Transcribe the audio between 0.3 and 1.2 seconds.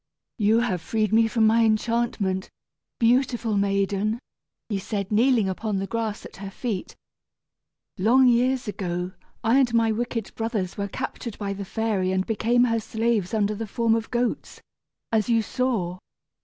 "You have freed